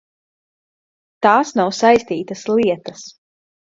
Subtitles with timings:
[1.27, 3.11] Tās nav saistītas lietas.